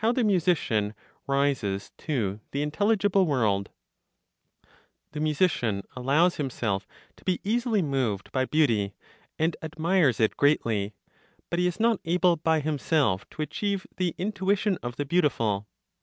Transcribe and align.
HOW 0.00 0.12
THE 0.12 0.22
MUSICIAN 0.22 0.92
RISES 1.26 1.92
TO 1.96 2.40
THE 2.50 2.60
INTELLIGIBLE 2.60 3.24
WORLD. 3.24 3.70
The 5.12 5.20
musician 5.20 5.82
allows 5.96 6.36
himself 6.36 6.86
to 7.16 7.24
be 7.24 7.40
easily 7.42 7.80
moved 7.80 8.30
by 8.32 8.44
beauty, 8.44 8.92
and 9.38 9.56
admires 9.62 10.20
it 10.20 10.36
greatly; 10.36 10.92
but 11.48 11.58
he 11.58 11.66
is 11.66 11.80
not 11.80 12.00
able 12.04 12.36
by 12.36 12.60
himself 12.60 13.24
to 13.30 13.40
achieve 13.40 13.86
the 13.96 14.14
intuition 14.18 14.76
of 14.82 14.96
the 14.96 15.06
beautiful. 15.06 15.66